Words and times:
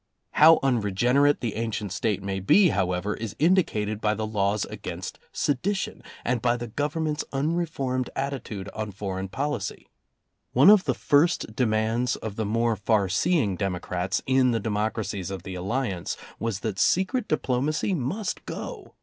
How 0.31 0.57
unregenerate 0.63 1.41
the 1.41 1.55
ancient 1.55 1.93
State 1.93 2.23
may 2.23 2.39
be, 2.39 2.69
however, 2.69 3.13
is 3.13 3.35
indicated 3.37 4.01
by 4.01 4.15
the 4.15 4.25
laws 4.25 4.65
against 4.65 5.19
sedition, 5.31 6.01
and 6.25 6.41
by 6.41 6.57
the 6.57 6.65
Government's 6.65 7.23
uni 7.31 7.67
formed 7.67 8.09
attitude 8.15 8.67
on 8.73 8.91
foreign 8.93 9.27
policy. 9.27 9.85
One 10.53 10.71
of 10.71 10.85
the 10.85 10.95
first 10.95 11.55
demands 11.55 12.15
of 12.15 12.35
the 12.35 12.45
more 12.47 12.75
far 12.75 13.09
seeing 13.09 13.55
democrats 13.55 14.23
in 14.25 14.49
the 14.49 14.59
democracies 14.59 15.29
of 15.29 15.43
the 15.43 15.53
Alliance 15.53 16.17
was 16.39 16.61
that 16.61 16.79
secret 16.79 17.27
diplomacy 17.27 17.93
must 17.93 18.43
go. 18.47 18.95